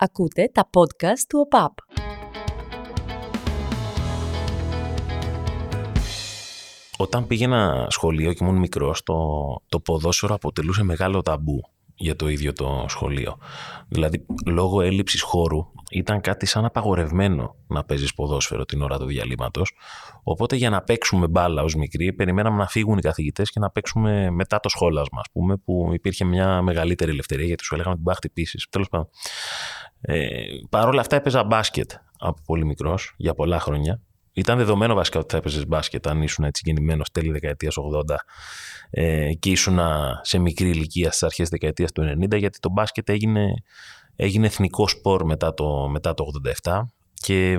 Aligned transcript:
Ακούτε 0.00 0.50
τα 0.52 0.70
podcast 0.74 1.20
του 1.28 1.38
ΟΠΑΠ. 1.38 1.72
Όταν 6.96 7.26
πήγαινα 7.26 7.86
σχολείο 7.90 8.32
και 8.32 8.44
ήμουν 8.44 8.56
μικρός, 8.56 9.02
το, 9.02 9.14
το 9.68 9.80
ποδόσφαιρο 9.80 10.34
αποτελούσε 10.34 10.82
μεγάλο 10.82 11.22
ταμπού 11.22 11.60
για 11.98 12.16
το 12.16 12.28
ίδιο 12.28 12.52
το 12.52 12.84
σχολείο. 12.88 13.38
Δηλαδή, 13.88 14.26
λόγω 14.46 14.80
έλλειψης 14.80 15.22
χώρου, 15.22 15.66
ήταν 15.90 16.20
κάτι 16.20 16.46
σαν 16.46 16.64
απαγορευμένο 16.64 17.56
να 17.66 17.84
παίζεις 17.84 18.14
ποδόσφαιρο 18.14 18.64
την 18.64 18.82
ώρα 18.82 18.98
του 18.98 19.06
διαλύματος. 19.06 19.72
Οπότε 20.22 20.56
για 20.56 20.70
να 20.70 20.82
παίξουμε 20.82 21.28
μπάλα 21.28 21.62
ως 21.62 21.74
μικροί, 21.74 22.12
περιμέναμε 22.12 22.56
να 22.56 22.66
φύγουν 22.66 22.98
οι 22.98 23.00
καθηγητές 23.00 23.50
και 23.50 23.60
να 23.60 23.70
παίξουμε 23.70 24.30
μετά 24.30 24.60
το 24.60 24.68
σχόλασμα, 24.68 25.20
ας 25.20 25.26
πούμε, 25.32 25.56
που 25.56 25.90
υπήρχε 25.92 26.24
μια 26.24 26.62
μεγαλύτερη 26.62 27.10
ελευθερία, 27.10 27.46
γιατί 27.46 27.64
σου 27.64 27.74
έλεγαν 27.74 27.92
ότι 27.92 28.02
μπορεί 28.02 28.16
να 28.36 28.44
Τέλος 28.70 28.88
πάντων. 28.88 29.08
Ε, 30.00 30.28
Παρ' 30.70 30.88
όλα 30.88 31.00
αυτά 31.00 31.16
έπαιζα 31.16 31.44
μπάσκετ 31.44 31.90
από 32.18 32.42
πολύ 32.46 32.64
μικρός, 32.64 33.14
για 33.16 33.34
πολλά 33.34 33.60
χρόνια. 33.60 34.00
Ήταν 34.38 34.58
δεδομένο 34.58 34.94
βασικά 34.94 35.18
ότι 35.18 35.28
θα 35.30 35.36
έπαιζες 35.36 35.66
μπάσκετ 35.66 36.06
αν 36.06 36.22
ήσουν 36.22 36.44
έτσι 36.44 36.62
γεννημένος 36.64 37.10
τέλη 37.10 37.30
δεκαετίας 37.30 37.74
80 38.08 38.14
ε, 38.90 39.32
και 39.32 39.50
ήσουν 39.50 39.78
σε 40.22 40.38
μικρή 40.38 40.68
ηλικία 40.68 41.08
στις 41.08 41.22
αρχές 41.22 41.48
δεκαετίας 41.48 41.92
του 41.92 42.02
90, 42.32 42.38
γιατί 42.38 42.58
το 42.58 42.70
μπάσκετ 42.70 43.08
έγινε, 43.08 43.52
έγινε 44.16 44.46
εθνικό 44.46 44.88
σπορ 44.88 45.24
μετά 45.24 45.54
το, 45.54 45.88
μετά 45.88 46.14
το 46.14 46.24
87 46.62 46.80
και 47.14 47.58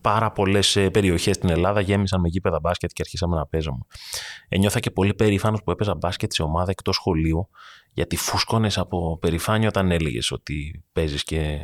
πάρα 0.00 0.32
πολλές 0.32 0.76
ε, 0.76 0.90
περιοχές 0.90 1.36
στην 1.36 1.48
Ελλάδα 1.48 1.80
γέμισαν 1.80 2.20
με 2.20 2.28
γήπεδα 2.28 2.60
μπάσκετ 2.60 2.90
και 2.92 3.02
αρχίσαμε 3.02 3.36
να 3.36 3.46
παίζουμε. 3.46 3.78
Ένιωθα 4.48 4.80
και 4.80 4.90
πολύ 4.90 5.14
περήφανος 5.14 5.62
που 5.62 5.70
έπαιζα 5.70 5.94
μπάσκετ 5.94 6.32
σε 6.32 6.42
ομάδα 6.42 6.70
εκτός 6.70 6.94
σχολείου 6.94 7.48
γιατί 7.96 8.16
φούσκωνες 8.16 8.78
από 8.78 9.18
περηφάνεια 9.20 9.68
όταν 9.68 9.90
έλεγες 9.90 10.30
ότι 10.30 10.84
παίζεις 10.92 11.24
και 11.24 11.58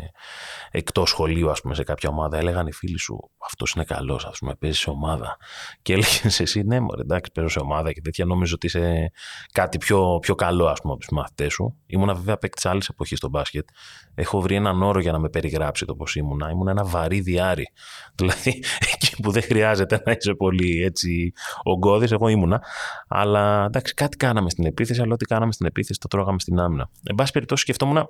εκτός 0.70 1.08
σχολείου, 1.08 1.50
ας 1.50 1.60
πούμε, 1.60 1.74
σε 1.74 1.82
κάποια 1.82 2.08
ομάδα. 2.08 2.38
Έλεγαν 2.38 2.66
οι 2.66 2.72
φίλοι 2.72 2.98
σου, 2.98 3.30
αυτός 3.46 3.72
είναι 3.72 3.84
καλός, 3.84 4.24
ας 4.24 4.38
πούμε, 4.38 4.54
παίζει 4.54 4.78
σε 4.78 4.90
ομάδα. 4.90 5.36
Και 5.82 5.92
έλεγες 5.92 6.40
εσύ, 6.40 6.62
ναι, 6.62 6.80
μωρέ, 6.80 7.00
εντάξει, 7.00 7.30
παίζω 7.34 7.48
σε 7.48 7.58
ομάδα 7.58 7.92
και 7.92 8.00
τέτοια. 8.00 8.24
Νόμιζω 8.24 8.54
ότι 8.54 8.66
είσαι 8.66 9.10
κάτι 9.52 9.78
πιο, 9.78 10.18
πιο 10.20 10.34
καλό, 10.34 10.66
ας 10.66 10.80
πούμε, 10.80 10.92
από 10.92 11.02
τους 11.02 11.10
μαθητές 11.12 11.52
σου. 11.52 11.76
Ήμουνα 11.86 12.14
βέβαια 12.14 12.36
παίκτης 12.36 12.66
άλλης 12.66 12.88
εποχής 12.88 13.18
στο 13.18 13.28
μπάσκετ. 13.28 13.68
Έχω 14.14 14.40
βρει 14.40 14.54
έναν 14.54 14.82
όρο 14.82 15.00
για 15.00 15.12
να 15.12 15.18
με 15.18 15.28
περιγράψει 15.28 15.84
το 15.84 15.94
πώς 15.94 16.16
ήμουνα. 16.16 16.50
Ήμουν 16.50 16.68
ένα 16.68 16.84
βαρύ 16.84 17.20
διάρρη. 17.20 17.64
Δηλαδή, 18.18 18.64
εκεί 18.92 19.22
που 19.22 19.30
δεν 19.30 19.42
χρειάζεται 19.42 20.02
να 20.04 20.12
είσαι 20.12 20.34
πολύ 20.34 20.82
έτσι 20.82 21.32
ογκώδης, 21.62 22.12
εγώ 22.12 22.28
ήμουνα. 22.28 22.62
Αλλά 23.08 23.64
εντάξει, 23.64 23.94
κάτι 23.94 24.16
κάναμε 24.16 24.50
στην 24.50 24.66
επίθεση, 24.66 25.00
αλλά 25.00 25.12
ό,τι 25.12 25.24
κάναμε 25.24 25.52
στην 25.52 25.66
επίθεση 25.66 25.98
το 26.00 26.08
τρώγαμε 26.22 26.40
στην 26.40 26.58
άμυνα. 26.58 26.90
Εν 27.02 27.14
πάση 27.14 27.32
περιπτώσει, 27.32 27.62
σκεφτόμουν 27.62 28.08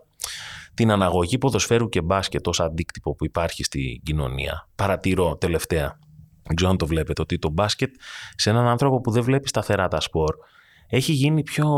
την 0.74 0.90
αναγωγή 0.90 1.38
ποδοσφαίρου 1.38 1.88
και 1.88 2.02
μπάσκετ 2.02 2.46
ως 2.46 2.60
αντίκτυπο 2.60 3.14
που 3.14 3.24
υπάρχει 3.24 3.64
στην 3.64 4.02
κοινωνία. 4.02 4.68
Παρατηρώ 4.74 5.36
τελευταία, 5.36 5.98
δεν 6.42 6.56
ξέρω 6.56 6.70
αν 6.70 6.76
το 6.76 6.86
βλέπετε, 6.86 7.22
ότι 7.22 7.38
το 7.38 7.50
μπάσκετ 7.50 7.94
σε 8.36 8.50
έναν 8.50 8.66
άνθρωπο 8.66 9.00
που 9.00 9.10
δεν 9.10 9.22
βλέπει 9.22 9.48
σταθερά 9.48 9.88
τα 9.88 10.00
σπορ 10.00 10.34
έχει 10.94 11.12
γίνει 11.12 11.42
πιο, 11.42 11.68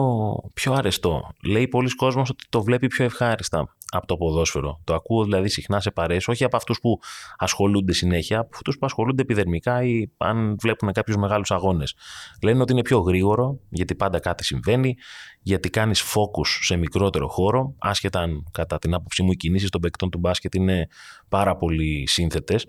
πιο 0.55 0.73
αρεστό. 0.73 1.31
Λέει 1.45 1.69
πολλοί 1.69 1.95
κόσμος 1.95 2.31
ότι 2.31 2.45
το 2.49 2.63
βλέπει 2.63 2.87
πιο 2.87 3.05
ευχάριστα 3.05 3.75
από 3.97 4.07
το 4.07 4.17
ποδόσφαιρο. 4.17 4.81
Το 4.85 4.95
ακούω 4.95 5.25
δηλαδή 5.25 5.49
συχνά 5.49 5.81
σε 5.81 5.91
παρέες, 5.91 6.29
όχι 6.29 6.45
από 6.45 6.57
αυτούς 6.57 6.81
που 6.81 6.99
ασχολούνται 7.39 7.93
συνέχεια, 7.93 8.39
από 8.39 8.49
αυτούς 8.55 8.79
που 8.79 8.87
ασχολούνται 8.87 9.23
επιδερμικά 9.23 9.83
ή 9.83 10.07
αν 10.17 10.57
βλέπουν 10.61 10.93
κάποιους 10.93 11.17
μεγάλους 11.17 11.51
αγώνες. 11.51 11.95
Λένε 12.43 12.63
ότι 12.63 12.73
είναι 12.73 12.83
πιο 12.83 12.99
γρήγορο, 12.99 13.59
γιατί 13.69 13.95
πάντα 13.95 14.19
κάτι 14.19 14.45
συμβαίνει, 14.45 14.95
γιατί 15.43 15.71
κάνεις 15.71 16.03
focus 16.03 16.47
σε 16.61 16.77
μικρότερο 16.77 17.29
χώρο, 17.29 17.75
άσχετα 17.79 18.21
αν 18.21 18.45
κατά 18.53 18.79
την 18.79 18.95
άποψή 18.95 19.23
μου 19.23 19.33
οι 19.33 19.37
κινήσεις 19.37 19.71
των 19.71 19.81
παικτών 19.81 20.11
του 20.11 20.19
μπάσκετ 20.19 20.55
είναι 20.55 20.87
πάρα 21.29 21.57
πολύ 21.57 22.09
σύνθετες, 22.09 22.67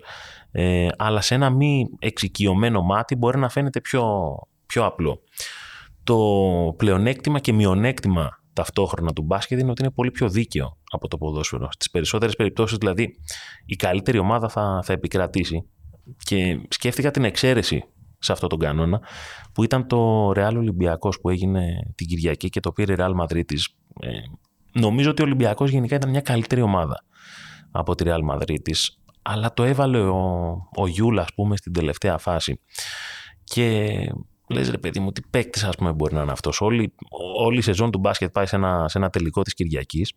ε, 0.50 0.88
αλλά 0.96 1.20
σε 1.20 1.34
ένα 1.34 1.50
μη 1.50 1.86
εξοικειωμένο 1.98 2.82
μάτι 2.82 3.16
μπορεί 3.16 3.38
να 3.38 3.48
φαίνεται 3.48 3.80
πιο, 3.80 4.34
πιο 4.66 4.84
απλό. 4.84 5.22
Το 6.04 6.18
πλεονέκτημα 6.76 7.38
και 7.38 7.52
μειονέκτημα 7.52 8.40
ταυτόχρονα 8.52 9.12
του 9.12 9.22
μπάσκετ 9.22 9.60
είναι 9.60 9.70
ότι 9.70 9.82
είναι 9.82 9.90
πολύ 9.90 10.10
πιο 10.10 10.28
δίκαιο 10.28 10.76
από 10.96 11.08
το 11.08 11.16
ποδόσφαιρο. 11.16 11.68
Στις 11.72 11.90
περισσότερες 11.90 12.36
περιπτώσεις, 12.36 12.78
δηλαδή, 12.78 13.16
η 13.66 13.76
καλύτερη 13.76 14.18
ομάδα 14.18 14.48
θα, 14.48 14.80
θα 14.84 14.92
επικρατήσει. 14.92 15.68
Και 16.24 16.60
σκέφτηκα 16.68 17.10
την 17.10 17.24
εξαίρεση 17.24 17.84
σε 18.18 18.32
αυτόν 18.32 18.48
τον 18.48 18.58
κανόνα, 18.58 19.00
που 19.52 19.64
ήταν 19.64 19.86
το 19.86 20.30
Real 20.30 20.52
Ολυμπιακός 20.56 21.20
που 21.20 21.28
έγινε 21.28 21.92
την 21.94 22.06
Κυριακή 22.06 22.48
και 22.48 22.60
το 22.60 22.72
πήρε 22.72 22.92
η 22.92 22.96
Real 22.98 23.12
Madrid. 23.20 23.42
Ε, 24.00 24.10
νομίζω 24.72 25.10
ότι 25.10 25.22
ο 25.22 25.24
Ολυμπιακός 25.24 25.70
γενικά 25.70 25.96
ήταν 25.96 26.10
μια 26.10 26.20
καλύτερη 26.20 26.60
ομάδα 26.60 27.04
από 27.70 27.94
τη 27.94 28.04
Real 28.06 28.32
Madrid. 28.32 28.72
Αλλά 29.22 29.52
το 29.52 29.62
έβαλε 29.62 29.98
ο, 29.98 30.50
ο 30.76 30.86
Γιούλ, 30.86 31.18
ας 31.18 31.34
πούμε, 31.34 31.56
στην 31.56 31.72
τελευταία 31.72 32.18
φάση. 32.18 32.60
Και 33.44 33.96
λες 34.48 34.70
ρε 34.70 34.78
παιδί 34.78 35.00
μου, 35.00 35.12
τι 35.12 35.20
παίκτης, 35.30 35.64
ας 35.64 35.76
πούμε, 35.76 35.92
μπορεί 35.92 36.14
να 36.14 36.22
είναι 36.22 36.32
αυτός. 36.32 36.60
Όλη, 36.60 36.94
όλη 37.38 37.58
η 37.58 37.62
σεζόν 37.62 37.90
του 37.90 37.98
μπάσκετ 37.98 38.30
πάει 38.32 38.46
σε 38.46 38.56
ένα, 38.56 38.88
σε 38.88 38.98
ένα 38.98 39.10
τελικό 39.10 39.42
της 39.42 39.54
Κυριακής. 39.54 40.12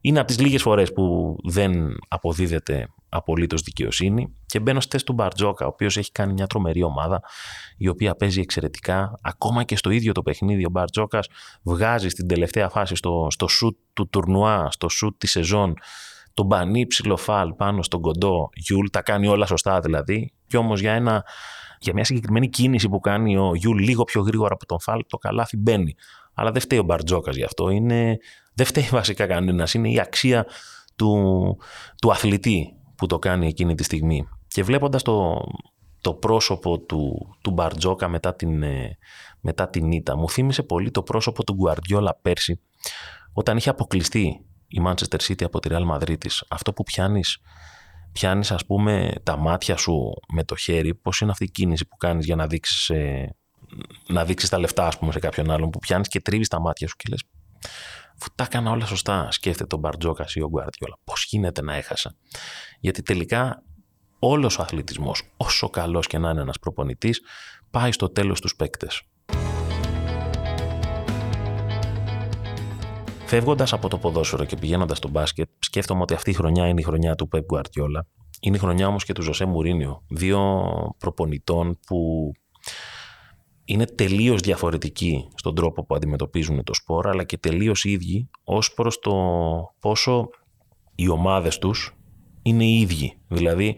Είναι 0.00 0.18
από 0.18 0.28
τις 0.28 0.38
λίγες 0.40 0.62
φορές 0.62 0.92
που 0.92 1.36
δεν 1.44 1.96
αποδίδεται 2.08 2.88
απολύτως 3.08 3.62
δικαιοσύνη. 3.62 4.34
Και 4.46 4.60
μπαίνω 4.60 4.80
στη 4.80 4.90
θέση 4.90 5.04
του 5.04 5.12
Μπαρτζόκα, 5.12 5.64
ο 5.64 5.68
οποίος 5.68 5.96
έχει 5.96 6.12
κάνει 6.12 6.32
μια 6.32 6.46
τρομερή 6.46 6.82
ομάδα, 6.82 7.22
η 7.76 7.88
οποία 7.88 8.14
παίζει 8.14 8.40
εξαιρετικά. 8.40 9.18
Ακόμα 9.22 9.64
και 9.64 9.76
στο 9.76 9.90
ίδιο 9.90 10.12
το 10.12 10.22
παιχνίδι, 10.22 10.64
ο 10.64 10.70
Μπαρτζόκας 10.70 11.28
βγάζει 11.62 12.08
στην 12.08 12.28
τελευταία 12.28 12.68
φάση 12.68 12.94
στο, 12.94 13.26
στο 13.30 13.48
σουτ 13.48 13.76
του 13.92 14.08
τουρνουά, 14.08 14.70
στο 14.70 14.88
σουτ 14.88 15.18
της 15.18 15.30
σεζόν, 15.30 15.74
τον 16.34 16.48
πανύψηλο 16.48 16.86
Φαλ 16.86 17.52
πάνω 17.52 17.82
στον 17.82 18.00
κοντό 18.00 18.48
Γιουλ. 18.54 18.86
Τα 18.92 19.02
κάνει 19.02 19.26
όλα 19.26 19.46
σωστά 19.46 19.80
δηλαδή. 19.80 20.32
Και 20.50 20.56
όμως 20.56 20.80
για 20.80 20.92
ένα 20.92 21.24
για 21.80 21.92
μια 21.92 22.04
συγκεκριμένη 22.04 22.48
κίνηση 22.48 22.88
που 22.88 23.00
κάνει 23.00 23.36
ο 23.36 23.54
Γιουλ 23.54 23.78
λίγο 23.78 24.04
πιο 24.04 24.22
γρήγορα 24.22 24.54
από 24.54 24.66
τον 24.66 24.80
Φαλ, 24.80 25.04
το 25.08 25.16
καλάθι 25.16 25.56
μπαίνει. 25.56 25.94
Αλλά 26.34 26.50
δεν 26.50 26.60
φταίει 26.60 26.78
ο 26.78 26.82
Μπαρτζόκας 26.82 27.36
γι' 27.36 27.44
αυτό. 27.44 27.70
Είναι, 27.70 28.18
δεν 28.54 28.66
φταίει 28.66 28.88
βασικά 29.00 29.26
κανένας. 29.26 29.74
Είναι 29.74 29.90
η 29.90 30.00
αξία 30.00 30.46
του, 30.96 31.56
του 32.00 32.10
αθλητή 32.10 32.74
που 32.96 33.06
το 33.06 33.18
κάνει 33.18 33.46
εκείνη 33.46 33.74
τη 33.74 33.82
στιγμή. 33.82 34.28
Και 34.48 34.62
βλέποντας 34.62 35.02
το, 35.02 35.44
το 36.00 36.14
πρόσωπο 36.14 36.78
του, 36.78 37.34
του 37.40 37.50
Μπαρτζόκα 37.50 38.08
μετά 38.08 38.34
την, 38.34 38.62
ε, 38.62 38.98
μετά 39.40 39.68
την 39.68 39.92
ήττα, 39.92 40.16
μου 40.16 40.30
θύμισε 40.30 40.62
πολύ 40.62 40.90
το 40.90 41.02
πρόσωπο 41.02 41.44
του 41.44 41.54
Γκουαρδιόλα 41.54 42.18
πέρσι, 42.22 42.60
όταν 43.32 43.56
είχε 43.56 43.70
αποκλειστεί 43.70 44.44
η 44.68 44.82
Manchester 44.86 45.18
City 45.28 45.42
από 45.42 45.58
τη 45.60 45.68
Real 45.72 45.94
Madrid 45.94 46.16
Αυτό 46.48 46.72
που 46.72 46.82
πιάνεις 46.82 47.38
πιάνεις, 48.20 48.50
ας 48.50 48.66
πούμε, 48.66 49.12
τα 49.22 49.36
μάτια 49.36 49.76
σου 49.76 50.12
με 50.32 50.44
το 50.44 50.56
χέρι, 50.56 50.94
πώς 50.94 51.20
είναι 51.20 51.30
αυτή 51.30 51.44
η 51.44 51.50
κίνηση 51.50 51.86
που 51.86 51.96
κάνεις 51.96 52.24
για 52.24 52.36
να 52.36 52.46
δείξεις 52.46 52.90
ε, 52.90 53.36
να 54.06 54.24
δείξεις 54.24 54.48
τα 54.48 54.58
λεφτά, 54.58 54.86
ας 54.86 54.98
πούμε, 54.98 55.12
σε 55.12 55.18
κάποιον 55.18 55.50
άλλον, 55.50 55.70
που 55.70 55.78
πιάνεις 55.78 56.08
και 56.08 56.20
τρίβεις 56.20 56.48
τα 56.48 56.60
μάτια 56.60 56.88
σου 56.88 56.96
και 56.96 57.04
λες. 57.10 57.22
Αφού 58.20 58.28
τα 58.34 58.44
έκανα 58.44 58.70
όλα 58.70 58.86
σωστά, 58.86 59.30
σκέφτεται 59.30 59.66
τον 59.66 59.78
Μπαρτζόκας 59.78 60.34
ή 60.34 60.42
ο 60.42 60.48
Γκουαρτιόλα. 60.48 60.98
Πώς 61.04 61.24
γίνεται 61.24 61.62
να 61.62 61.74
έχασα. 61.74 62.14
Γιατί 62.80 63.02
τελικά 63.02 63.62
όλος 64.18 64.58
ο 64.58 64.62
αθλητισμός, 64.62 65.22
όσο 65.36 65.70
καλός 65.70 66.06
και 66.06 66.18
να 66.18 66.30
είναι 66.30 66.40
ένας 66.40 66.58
προπονητής, 66.58 67.20
πάει 67.70 67.92
στο 67.92 68.08
τέλος 68.08 68.38
στου 68.38 68.56
παίκτες. 68.56 69.02
Φεύγοντας 73.30 73.72
από 73.72 73.88
το 73.88 73.98
ποδόσφαιρο 73.98 74.44
και 74.44 74.56
πηγαίνοντας 74.56 74.96
στο 74.96 75.08
μπάσκετ, 75.08 75.48
σκέφτομαι 75.58 76.02
ότι 76.02 76.14
αυτή 76.14 76.30
η 76.30 76.32
χρονιά 76.32 76.68
είναι 76.68 76.80
η 76.80 76.84
χρονιά 76.84 77.14
του 77.14 77.28
Πεπ 77.28 77.44
Γκουαρτιόλα. 77.44 78.06
Είναι 78.40 78.56
η 78.56 78.58
χρονιά 78.58 78.86
όμως 78.86 79.04
και 79.04 79.12
του 79.12 79.22
Ζωσέ 79.22 79.44
Μουρίνιο. 79.44 80.02
Δύο 80.08 80.62
προπονητών 80.98 81.78
που 81.86 82.30
είναι 83.64 83.84
τελείως 83.84 84.40
διαφορετικοί 84.40 85.28
στον 85.34 85.54
τρόπο 85.54 85.84
που 85.84 85.94
αντιμετωπίζουν 85.94 86.64
το 86.64 86.74
σπορ, 86.74 87.08
αλλά 87.08 87.24
και 87.24 87.38
τελείως 87.38 87.84
ίδιοι 87.84 88.28
ως 88.44 88.74
προς 88.74 88.98
το 88.98 89.14
πόσο 89.80 90.28
οι 90.94 91.08
ομάδες 91.08 91.58
τους 91.58 91.96
είναι 92.42 92.64
οι 92.64 92.80
ίδιοι. 92.80 93.18
Δηλαδή, 93.28 93.76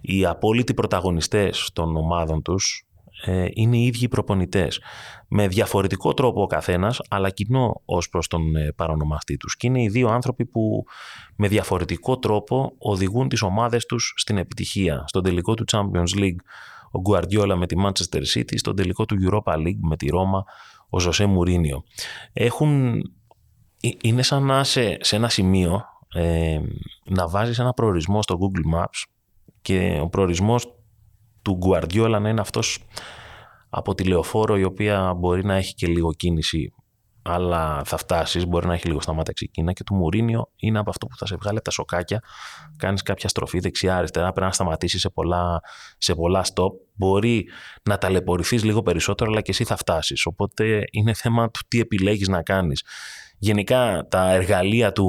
οι 0.00 0.26
απόλυτοι 0.26 0.74
πρωταγωνιστές 0.74 1.70
των 1.72 1.96
ομάδων 1.96 2.42
τους 2.42 2.87
ε, 3.24 3.46
είναι 3.52 3.76
οι 3.76 3.84
ίδιοι 3.84 4.04
οι 4.04 4.08
προπονητές. 4.08 4.80
Με 5.28 5.48
διαφορετικό 5.48 6.14
τρόπο 6.14 6.42
ο 6.42 6.46
καθένας, 6.46 7.00
αλλά 7.08 7.30
κοινό 7.30 7.82
ως 7.84 8.08
προς 8.08 8.26
τον 8.28 8.56
ε, 8.56 8.72
παρονομαστή 8.72 9.36
τους. 9.36 9.56
Και 9.56 9.66
είναι 9.66 9.82
οι 9.82 9.88
δύο 9.88 10.08
άνθρωποι 10.08 10.46
που 10.46 10.84
με 11.36 11.48
διαφορετικό 11.48 12.18
τρόπο 12.18 12.72
οδηγούν 12.78 13.28
τις 13.28 13.42
ομάδες 13.42 13.86
τους 13.86 14.12
στην 14.16 14.38
επιτυχία. 14.38 15.04
Στον 15.06 15.22
τελικό 15.22 15.54
του 15.54 15.64
Champions 15.72 16.18
League 16.18 16.40
ο 16.90 17.00
Guardiola 17.10 17.54
με 17.56 17.66
τη 17.66 17.76
Manchester 17.84 18.22
City, 18.34 18.54
στον 18.56 18.76
τελικό 18.76 19.04
του 19.04 19.16
Europa 19.20 19.54
League 19.54 19.80
με 19.80 19.96
τη 19.96 20.06
Ρώμα 20.06 20.44
ο 20.88 21.00
Ζωσέ 21.00 21.26
Μουρίνιο. 21.26 21.82
Έχουν, 22.32 22.96
ε, 23.80 23.88
είναι 24.02 24.22
σαν 24.22 24.42
να 24.42 24.60
είσαι 24.60 24.96
σε 25.00 25.16
ένα 25.16 25.28
σημείο 25.28 25.84
ε, 26.14 26.58
να 27.04 27.28
βάζεις 27.28 27.58
ένα 27.58 27.72
προορισμό 27.72 28.22
στο 28.22 28.38
Google 28.40 28.78
Maps 28.78 29.02
και 29.62 29.98
ο 30.02 30.08
προορισμός 30.08 30.77
του 31.42 31.58
Guardiola 31.62 32.18
να 32.20 32.28
είναι 32.28 32.40
αυτός 32.40 32.84
από 33.70 33.94
τη 33.94 34.04
λεωφόρο 34.04 34.58
η 34.58 34.64
οποία 34.64 35.14
μπορεί 35.14 35.44
να 35.44 35.54
έχει 35.54 35.74
και 35.74 35.86
λίγο 35.86 36.12
κίνηση 36.12 36.72
αλλά 37.22 37.82
θα 37.84 37.96
φτάσεις. 37.96 38.46
Μπορεί 38.46 38.66
να 38.66 38.74
έχει 38.74 38.86
λίγο 38.86 39.00
σταμάτα 39.00 39.32
ξεκίνα 39.32 39.72
και 39.72 39.84
του 39.84 39.94
Μουρίνιο 39.94 40.50
είναι 40.56 40.78
από 40.78 40.90
αυτό 40.90 41.06
που 41.06 41.16
θα 41.16 41.26
σε 41.26 41.36
βγάλει 41.36 41.56
από 41.56 41.64
τα 41.64 41.70
σοκάκια. 41.70 42.22
Κάνεις 42.76 43.02
κάποια 43.02 43.28
στροφή 43.28 43.58
δεξιά-αριστερά, 43.58 44.32
πρέπει 44.32 44.46
να 44.46 44.52
σταματήσεις 44.52 45.00
σε 45.00 45.10
πολλά, 45.10 45.60
σε 45.98 46.14
πολλά 46.14 46.44
stop. 46.44 46.70
Μπορεί 46.94 47.48
να 47.82 47.98
ταλαιπωρηθείς 47.98 48.64
λίγο 48.64 48.82
περισσότερο, 48.82 49.30
αλλά 49.30 49.40
και 49.40 49.50
εσύ 49.50 49.64
θα 49.64 49.76
φτάσεις. 49.76 50.26
Οπότε 50.26 50.84
είναι 50.90 51.14
θέμα 51.14 51.50
του 51.50 51.60
τι 51.68 51.80
επιλέγεις 51.80 52.28
να 52.28 52.42
κάνεις. 52.42 52.84
Γενικά 53.38 54.06
τα 54.10 54.30
εργαλεία 54.30 54.92
του 54.92 55.08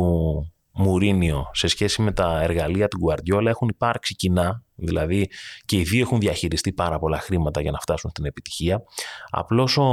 Μουρίνιο 0.74 1.46
σε 1.52 1.68
σχέση 1.68 2.02
με 2.02 2.12
τα 2.12 2.42
εργαλεία 2.42 2.88
του 2.88 2.98
Γκουαρδιόλα 2.98 3.50
έχουν 3.50 3.68
υπάρξει 3.68 4.16
κοινά, 4.16 4.64
δηλαδή 4.82 5.30
και 5.66 5.78
οι 5.78 5.84
δύο 5.84 6.02
έχουν 6.02 6.20
διαχειριστεί 6.20 6.74
πάρα 6.74 7.00
πολλά 7.00 7.20
χρήματα 7.20 7.62
για 7.62 7.72
να 7.72 7.80
φτάσουν 7.80 8.10
στην 8.10 8.26
επιτυχία. 8.26 8.84
Απλώς 9.30 9.78
ο, 9.78 9.84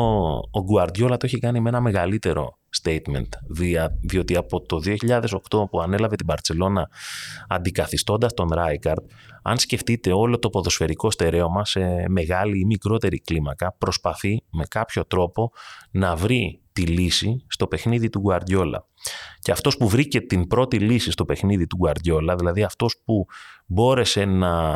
ο 0.51 0.63
Γκουαρδιόλα 0.63 1.17
το 1.17 1.27
έχει 1.27 1.39
κάνει 1.39 1.61
με 1.61 1.69
ένα 1.69 1.81
μεγαλύτερο 1.81 2.59
statement, 2.83 3.29
διότι 4.01 4.37
από 4.37 4.63
το 4.63 4.81
2008 4.85 5.29
που 5.71 5.81
ανέλαβε 5.81 6.17
την 6.17 6.27
Παρσελώνα 6.27 6.89
αντικαθιστώντας 7.49 8.35
τον 8.35 8.49
Ράικαρτ, 8.53 9.05
αν 9.43 9.59
σκεφτείτε 9.59 10.13
όλο 10.13 10.39
το 10.39 10.51
ποδοσφαιρικό 10.51 11.11
στερέωμα 11.11 11.65
σε 11.65 12.09
μεγάλη 12.09 12.59
ή 12.59 12.65
μικρότερη 12.65 13.21
κλίμακα, 13.21 13.75
προσπαθεί 13.79 14.43
με 14.51 14.65
κάποιο 14.69 15.07
τρόπο 15.07 15.53
να 15.91 16.17
βρει 16.17 16.61
τη 16.73 16.83
λύση 16.83 17.45
στο 17.49 17.67
παιχνίδι 17.67 18.09
του 18.09 18.21
Γκουαρδιόλα. 18.21 18.87
Και 19.39 19.53
αυτός 19.53 19.77
που 19.77 19.89
βρήκε 19.89 20.21
την 20.21 20.47
πρώτη 20.47 20.79
λύση 20.79 21.11
στο 21.11 21.25
παιχνίδι 21.25 21.67
του 21.67 21.77
Γκουαρδιόλα, 21.77 22.37
δηλαδή 22.37 22.63
αυτός 22.63 23.01
που 23.05 23.27
μπόρεσε 23.67 24.25
να 24.25 24.76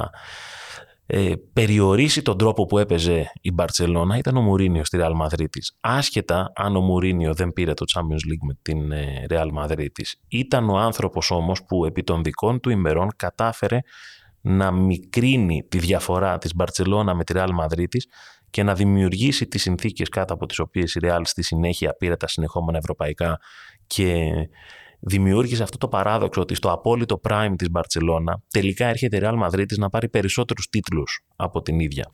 ε, 1.12 1.32
περιορίσει 1.52 2.22
τον 2.22 2.38
τρόπο 2.38 2.66
που 2.66 2.78
έπαιζε 2.78 3.32
η 3.40 3.52
Μπαρτσελώνα 3.52 4.16
ήταν 4.16 4.36
ο 4.36 4.40
Μουρίνιο 4.40 4.84
στη 4.84 4.98
Real 5.00 5.12
Madrid 5.22 5.46
Άσχετα 5.80 6.52
αν 6.54 6.76
ο 6.76 6.80
Μουρίνιο 6.80 7.34
δεν 7.34 7.52
πήρε 7.52 7.74
το 7.74 7.84
Champions 7.94 8.32
League 8.32 8.46
με 8.46 8.58
την 8.62 8.92
ε, 8.92 9.26
Real 9.28 9.48
Madrid 9.58 9.86
Ήταν 10.28 10.70
ο 10.70 10.78
άνθρωπος 10.78 11.30
όμως 11.30 11.64
που 11.64 11.84
επί 11.84 12.02
των 12.02 12.22
δικών 12.22 12.60
του 12.60 12.70
ημερών 12.70 13.08
κατάφερε 13.16 13.78
να 14.40 14.70
μικρύνει 14.70 15.66
τη 15.68 15.78
διαφορά 15.78 16.38
της 16.38 16.54
Μπαρτσελώνα 16.54 17.14
με 17.14 17.24
τη 17.24 17.32
Real 17.36 17.50
Madrid 17.60 17.98
και 18.50 18.62
να 18.62 18.74
δημιουργήσει 18.74 19.46
τις 19.46 19.62
συνθήκες 19.62 20.08
κάτω 20.08 20.34
από 20.34 20.46
τις 20.46 20.58
οποίες 20.58 20.94
η 20.94 21.00
Real 21.02 21.20
στη 21.24 21.42
συνέχεια 21.42 21.94
πήρε 21.98 22.16
τα 22.16 22.28
συνεχόμενα 22.28 22.78
ευρωπαϊκά 22.78 23.40
και 23.86 24.32
δημιούργησε 25.00 25.62
αυτό 25.62 25.78
το 25.78 25.88
παράδοξο 25.88 26.40
ότι 26.40 26.54
στο 26.54 26.72
απόλυτο 26.72 27.20
prime 27.28 27.54
της 27.56 27.70
Μπαρτσελώνα 27.70 28.42
τελικά 28.50 28.86
έρχεται 28.86 29.16
η 29.16 29.20
Real 29.22 29.42
Madrid 29.44 29.78
να 29.78 29.88
πάρει 29.88 30.08
περισσότερους 30.08 30.68
τίτλους 30.68 31.24
από 31.36 31.62
την 31.62 31.80
ίδια. 31.80 32.12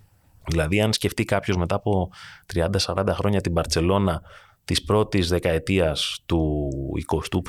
Δηλαδή 0.48 0.80
αν 0.80 0.92
σκεφτεί 0.92 1.24
κάποιος 1.24 1.56
μετά 1.56 1.74
από 1.74 2.10
30-40 2.54 3.06
χρόνια 3.08 3.40
την 3.40 3.52
Μπαρτσελώνα 3.52 4.22
της 4.64 4.84
πρώτης 4.84 5.28
δεκαετίας 5.28 6.22
του 6.26 6.70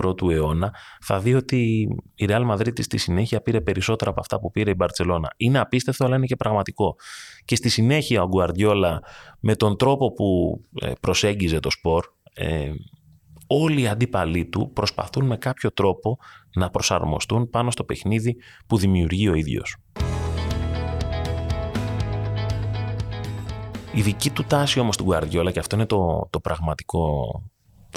21ου 0.04 0.32
αιώνα 0.32 0.74
θα 1.02 1.20
δει 1.20 1.34
ότι 1.34 1.88
η 2.16 2.26
Real 2.30 2.52
Madrid 2.52 2.82
στη 2.82 2.98
συνέχεια 2.98 3.42
πήρε 3.42 3.62
περισσότερα 3.62 4.10
από 4.10 4.20
αυτά 4.20 4.40
που 4.40 4.52
πήρε 4.52 4.70
η 4.70 4.74
Μπαρτσελώνα. 4.78 5.34
Είναι 5.38 5.60
απίστευτο 5.60 6.06
αλλά 6.06 6.16
είναι 6.16 6.26
και 6.26 6.36
πραγματικό. 6.36 6.96
Και 7.46 7.56
στη 7.56 7.70
συνέχεια 7.70 8.22
ο 8.22 8.28
Γκουαρδιόλα 8.28 9.02
με 9.40 9.56
τον 9.56 9.78
τρόπο 9.78 10.14
που 10.14 10.62
ε, 10.82 10.92
προσέγγιζε 11.02 11.60
το 11.60 11.70
σπορ 11.70 12.06
ε, 12.34 12.72
όλοι 13.48 13.82
οι 13.82 13.88
αντίπαλοι 13.88 14.46
του 14.46 14.72
προσπαθούν 14.74 15.26
με 15.26 15.38
κάποιο 15.38 15.72
τρόπο 15.72 16.18
να 16.56 16.70
προσαρμοστούν 16.70 17.50
πάνω 17.50 17.72
στο 17.72 17.84
παιχνίδι 17.84 18.38
που 18.68 18.78
δημιουργεί 18.78 19.30
ο 19.30 19.34
ίδιος. 19.34 19.76
Η 23.94 24.02
δική 24.02 24.30
του 24.30 24.44
τάση 24.44 24.80
όμως 24.80 24.98
του 24.98 25.04
Γκουαρδιόλα 25.04 25.52
και 25.52 25.60
αυτό 25.60 25.76
είναι 25.76 25.86
το, 25.86 26.28
το 26.30 26.40
πραγματικό 26.40 27.32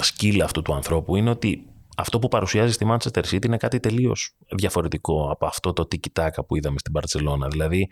σκύλ 0.01 0.41
αυτού 0.41 0.61
του 0.61 0.73
ανθρώπου 0.73 1.15
είναι 1.15 1.29
ότι 1.29 1.70
αυτό 2.01 2.19
που 2.19 2.27
παρουσιάζει 2.27 2.73
στη 2.73 2.85
Manchester 2.89 3.23
City 3.31 3.45
είναι 3.45 3.57
κάτι 3.57 3.79
τελείως 3.79 4.35
διαφορετικό 4.55 5.29
από 5.31 5.45
αυτό 5.45 5.73
το 5.73 5.87
τiki 5.91 6.29
που 6.47 6.55
είδαμε 6.55 6.79
στην 6.79 6.91
Παρσελώνα. 6.91 7.47
Δηλαδή, 7.47 7.89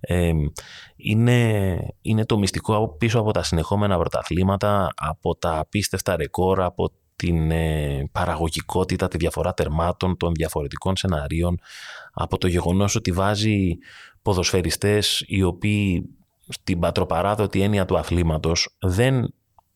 ε, 0.00 0.32
είναι, 0.96 1.78
είναι 2.02 2.24
το 2.24 2.38
μυστικό 2.38 2.96
πίσω 2.98 3.20
από 3.20 3.32
τα 3.32 3.42
συνεχόμενα 3.42 3.98
πρωταθλήματα, 3.98 4.92
από 4.96 5.36
τα 5.36 5.58
απίστευτα 5.58 6.16
ρεκόρ, 6.16 6.62
από 6.62 6.92
την 7.16 7.50
ε, 7.50 8.08
παραγωγικότητα, 8.12 9.08
τη 9.08 9.16
διαφορά 9.16 9.54
τερμάτων 9.54 10.16
των 10.16 10.32
διαφορετικών 10.32 10.96
σεναρίων, 10.96 11.58
από 12.12 12.38
το 12.38 12.46
γεγονός 12.46 12.94
ότι 12.94 13.12
βάζει 13.12 13.78
ποδοσφαιριστές 14.22 15.24
οι 15.26 15.42
οποίοι 15.42 16.08
στην 16.48 16.78
πατροπαράδοτη 16.78 17.62
έννοια 17.62 17.84
του 17.84 17.98
αθλήματος 17.98 18.76
δεν, 18.78 19.34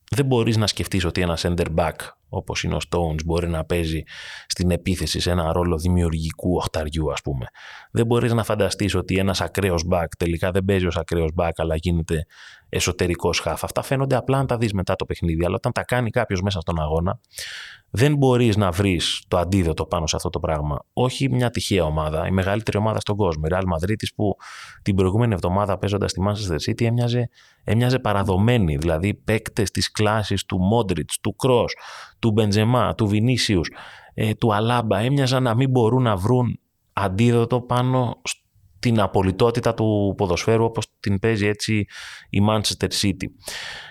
δεν 0.09 0.25
μπορείς 0.25 0.57
να 0.57 0.67
σκεφτείς 0.67 1.05
ότι 1.05 1.21
ένας 1.21 1.45
center 1.45 1.67
back 1.75 1.95
όπως 2.33 2.63
είναι 2.63 2.75
ο 2.75 2.79
Stones 2.89 3.23
μπορεί 3.25 3.47
να 3.47 3.63
παίζει 3.63 4.03
στην 4.47 4.71
επίθεση 4.71 5.19
σε 5.19 5.31
ένα 5.31 5.51
ρόλο 5.51 5.77
δημιουργικού 5.77 6.55
οχταριού 6.55 7.11
ας 7.11 7.21
πούμε. 7.21 7.45
Δεν 7.91 8.05
μπορείς 8.05 8.33
να 8.33 8.43
φανταστείς 8.43 8.95
ότι 8.95 9.17
ένας 9.17 9.41
ακραίος 9.41 9.85
back 9.91 10.07
τελικά 10.17 10.51
δεν 10.51 10.65
παίζει 10.65 10.85
ως 10.85 10.97
ακραίος 10.97 11.29
back 11.37 11.51
αλλά 11.55 11.75
γίνεται 11.75 12.25
εσωτερικός 12.69 13.39
χάφ. 13.39 13.63
Αυτά 13.63 13.81
φαίνονται 13.81 14.15
απλά 14.15 14.37
να 14.37 14.45
τα 14.45 14.57
δεις 14.57 14.73
μετά 14.73 14.95
το 14.95 15.05
παιχνίδι 15.05 15.45
αλλά 15.45 15.55
όταν 15.55 15.71
τα 15.71 15.83
κάνει 15.83 16.09
κάποιος 16.09 16.41
μέσα 16.41 16.59
στον 16.59 16.79
αγώνα 16.79 17.19
δεν 17.95 18.15
μπορείς 18.15 18.57
να 18.57 18.71
βρεις 18.71 19.23
το 19.27 19.37
αντίδοτο 19.37 19.85
πάνω 19.85 20.07
σε 20.07 20.15
αυτό 20.15 20.29
το 20.29 20.39
πράγμα. 20.39 20.85
Όχι 20.93 21.29
μια 21.29 21.49
τυχαία 21.49 21.83
ομάδα, 21.83 22.27
η 22.27 22.31
μεγαλύτερη 22.31 22.77
ομάδα 22.77 22.99
στον 22.99 23.15
κόσμο. 23.15 23.43
Η 23.45 23.49
Real 23.51 23.61
Madrid 23.61 23.95
που 24.15 24.35
την 24.81 24.95
προηγούμενη 24.95 25.33
εβδομάδα 25.33 25.77
παίζοντας 25.77 26.11
στη 26.11 26.21
Manchester 26.27 26.69
City 26.69 26.85
έμοιαζε, 26.85 27.29
έμοιαζε 27.63 27.99
παραδομένη. 27.99 28.77
Δηλαδή 28.77 29.13
παίκτες 29.13 29.71
της 29.71 29.91
κλάσης 29.91 30.45
του 30.45 30.59
Μόντριτ, 30.59 31.09
του 31.21 31.35
Κρό, 31.35 31.65
του 32.23 32.31
Μπεντζεμά, 32.31 32.95
του 32.95 33.07
Βινίσιους, 33.07 33.69
ε, 34.13 34.33
του 34.33 34.53
Αλάμπα 34.53 34.99
έμοιαζαν 34.99 35.43
να 35.43 35.55
μην 35.55 35.69
μπορούν 35.69 36.03
να 36.03 36.15
βρουν 36.15 36.59
αντίδοτο 36.93 37.61
πάνω 37.61 38.21
στην 38.23 38.99
απολυτότητα 38.99 39.73
του 39.73 40.13
ποδοσφαίρου 40.17 40.63
όπως 40.63 40.87
την 40.99 41.19
παίζει 41.19 41.45
έτσι 41.45 41.85
η 42.29 42.39
Manchester 42.49 42.87
City. 43.01 43.25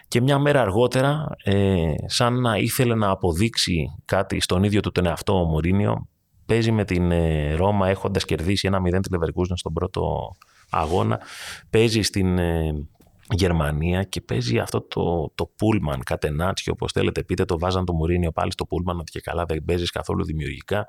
Και 0.08 0.20
μια 0.20 0.38
μέρα 0.38 0.60
αργότερα, 0.60 1.26
ε, 1.44 1.92
σαν 2.06 2.40
να 2.40 2.56
ήθελε 2.56 2.94
να 2.94 3.10
αποδείξει 3.10 3.86
κάτι 4.04 4.40
στον 4.40 4.62
ίδιο 4.62 4.80
του 4.80 4.90
τον 4.90 5.06
εαυτό 5.06 5.40
ο 5.40 5.44
Μουρίνιο, 5.44 6.08
παίζει 6.46 6.72
με 6.72 6.84
την 6.84 7.10
ε, 7.10 7.54
Ρώμα 7.54 7.88
έχοντας 7.88 8.24
κερδίσει 8.24 8.66
ένα 8.66 8.78
0 8.78 9.00
τη 9.02 9.08
Leverkusen 9.16 9.54
στον 9.54 9.72
πρώτο 9.72 10.30
αγώνα, 10.70 11.20
παίζει 11.70 12.02
στην 12.02 12.38
ε, 12.38 12.72
Γερμανία 13.30 14.02
και 14.02 14.20
παίζει 14.20 14.58
αυτό 14.58 14.80
το, 14.80 15.32
το 15.34 15.50
Pullman, 15.60 15.98
κατενάτσιο, 16.04 16.72
όπως 16.72 16.92
θέλετε 16.92 17.22
πείτε, 17.24 17.44
το 17.44 17.58
βάζαν 17.58 17.84
το 17.84 17.92
Μουρίνιο 17.92 18.32
πάλι 18.32 18.52
στο 18.52 18.66
Pullman, 18.70 18.96
ότι 18.98 19.10
και 19.10 19.20
καλά 19.20 19.44
δεν 19.44 19.64
παίζεις 19.64 19.90
καθόλου 19.90 20.24
δημιουργικά. 20.24 20.88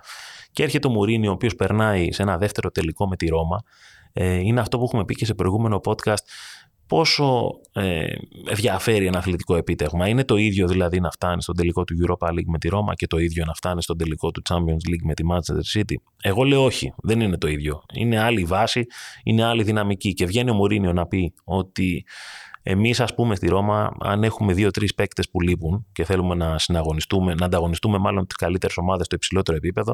Και 0.52 0.64
έρχεται 0.64 0.88
ο 0.88 0.92
Μουρίνιο, 0.92 1.30
ο 1.30 1.34
οποίος 1.34 1.56
περνάει 1.56 2.12
σε 2.12 2.22
ένα 2.22 2.38
δεύτερο 2.38 2.72
τελικό 2.72 3.08
με 3.08 3.16
τη 3.16 3.28
Ρώμα. 3.28 3.64
Ε, 4.14 4.34
είναι 4.34 4.60
αυτό 4.60 4.78
που 4.78 4.84
έχουμε 4.84 5.06
πει 5.06 5.14
και 5.16 5.26
σε 5.26 5.34
προηγούμενο 5.34 5.82
podcast 5.84 6.24
πόσο 6.88 7.50
ε, 7.74 8.06
διαφέρει 8.54 9.06
ένα 9.06 9.18
αθλητικό 9.18 9.56
επίτευγμα. 9.56 10.08
Είναι 10.08 10.24
το 10.24 10.36
ίδιο 10.36 10.68
δηλαδή 10.68 11.00
να 11.00 11.12
φτάνει 11.12 11.42
στον 11.42 11.56
τελικό 11.56 11.84
του 11.84 11.96
Europa 12.02 12.30
League 12.30 12.48
με 12.48 12.58
τη 12.58 12.70
Ρώμα 12.70 12.94
και 12.94 13.08
το 13.08 13.18
ίδιο 13.18 13.46
να 13.46 13.54
φτάνει 13.54 13.82
στον 13.82 13.98
τελικό 13.98 14.32
του 14.32 14.42
Champions 14.50 14.90
League 14.90 15.04
με 15.04 15.14
τη 15.14 15.24
Manchester 15.32 15.80
City. 15.80 15.96
Εγώ 16.22 16.44
λέω 16.44 16.64
όχι, 16.64 16.94
δεν 17.04 17.22
είναι 17.22 17.38
το 17.38 17.48
ίδιο. 17.48 17.84
Είναι 17.94 18.20
άλλη 18.20 18.44
βάση, 18.44 18.86
είναι 19.24 19.44
άλλη 19.44 19.64
δυναμική. 19.64 20.14
Και 20.14 20.26
βγαίνει 20.26 20.50
ο 20.50 20.54
Μουρίνιο 20.54 20.94
να 20.94 21.08
πει 21.08 21.34
ότι 21.44 22.06
Εμείς, 22.64 23.00
ας 23.00 23.14
πούμε, 23.14 23.36
στη 23.36 23.48
Ρώμα, 23.48 23.92
αν 24.00 24.24
έχουμε 24.24 24.54
δύο-τρεις 24.54 24.94
παίκτες 24.94 25.30
που 25.30 25.42
λείπουν 25.42 25.86
και 25.92 26.04
θέλουμε 26.04 26.36
να 26.36 26.58
συναγωνιστούμε, 26.58 27.34
να 27.34 27.46
ανταγωνιστούμε 27.46 27.98
μάλλον 27.98 28.28
τις 28.28 28.36
καλύτερες 28.36 28.78
ομάδες 28.78 29.06
στο 29.06 29.16
υψηλότερο 29.16 29.58
επίπεδο, 29.58 29.94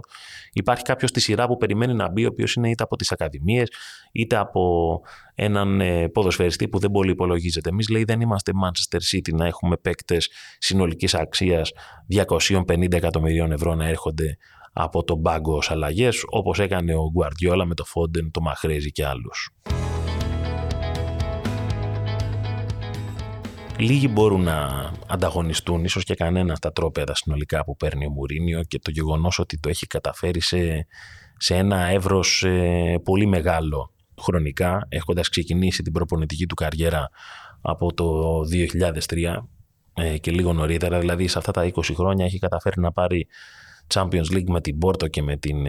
υπάρχει 0.54 0.84
κάποιος 0.84 1.10
στη 1.10 1.20
σειρά 1.20 1.48
που 1.48 1.58
περιμένει 1.58 1.94
να 1.94 2.12
μπει, 2.12 2.26
ο 2.26 2.28
οποίος 2.32 2.54
είναι 2.54 2.70
είτε 2.70 2.84
από 2.84 2.96
τις 2.96 3.12
ακαδημίες, 3.12 3.70
είτε 4.12 4.36
από 4.36 5.02
έναν 5.36 5.82
ε, 5.82 6.08
ποδοσφαιριστή 6.08 6.68
που 6.68 6.80
δεν 6.80 6.92
πολύ 6.92 7.12
υπολογίζεται. 7.12 7.70
Εμείς, 7.70 7.90
λέει, 7.90 8.04
δεν 8.04 8.22
είμαστε 8.22 8.52
Manchester 8.64 9.16
City 9.16 9.34
να 9.34 9.46
έχουμε 9.46 9.78
παίκτες 9.78 10.30
συνολικής 10.58 11.14
αξίας 11.14 11.72
250 12.08 12.94
εκατομμυρίων 12.94 13.52
ευρώ 13.52 13.76
να 13.76 13.88
έρχονται 13.88 14.38
από 14.74 15.04
τον 15.04 15.22
πάγκο 15.22 15.56
ως 15.56 15.72
αλλαγές, 15.72 16.24
όπως 16.30 16.60
έκανε 16.60 16.96
ο 16.96 17.10
Γκουαρδιόλα 17.12 17.66
με 17.66 17.74
το 17.74 17.86
Φόντεν, 17.86 18.32
το 18.32 18.42
Μαχρέζι 18.42 18.92
και 18.92 19.06
άλλους. 19.06 19.50
Λίγοι 23.80 24.08
μπορούν 24.12 24.42
να 24.42 24.92
ανταγωνιστούν, 25.08 25.84
ίσως 25.84 26.04
και 26.04 26.16
κανένα 26.16 26.56
στα 26.56 26.72
τρόπεδα 26.72 27.16
συνολικά 27.16 27.64
που 27.64 27.76
παίρνει 27.76 28.06
ο 28.06 28.10
Μουρίνιο 28.10 28.64
και 28.64 28.80
το 28.80 28.92
γεγονός 28.92 29.40
ότι 29.40 29.60
το 29.60 29.70
έχει 29.70 29.88
καταφέρει 29.88 30.42
σε, 30.42 30.88
σε 31.38 31.56
ένα 31.56 31.86
εύρος 31.86 32.44
ε, 32.44 33.00
πολύ 33.04 33.26
μεγάλο 33.26 33.92
χρονικά, 34.22 34.88
έχοντας 34.90 35.30
ξεκινήσει 35.30 35.84
την 35.84 35.94
προπονητική 35.94 36.46
του 36.46 36.56
καριέρα 36.56 37.10
από 37.62 37.94
το 37.94 38.40
2003 39.08 39.38
ε, 39.94 40.18
και 40.18 40.32
λίγο 40.32 40.54
νωρίτερα, 40.54 41.00
δηλαδή 41.00 41.28
σε 41.28 41.38
αυτά 41.38 41.52
τα 41.52 41.72
20 41.74 41.82
χρόνια 41.94 42.26
έχει 42.26 42.40
καταφέρει 42.40 42.80
να 42.80 42.92
πάρει 42.92 43.28
Champions 43.94 44.32
League 44.32 44.48
με 44.48 44.62
την 44.62 44.78
Πόρτο 44.78 45.08
και 45.08 45.22
με 45.22 45.38
την 45.38 45.66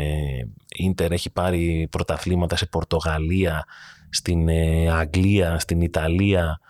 Ίντερ, 0.76 1.12
έχει 1.12 1.30
πάρει 1.30 1.88
πρωταθλήματα 1.90 2.56
σε 2.56 2.66
Πορτογαλία, 2.66 3.64
στην 4.10 4.48
ε, 4.48 4.90
Αγγλία, 4.90 5.58
στην 5.58 5.80
Ιταλία, 5.80 6.60